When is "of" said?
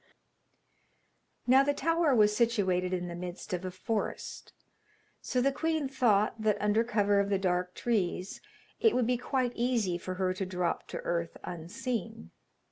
3.53-3.63, 7.19-7.29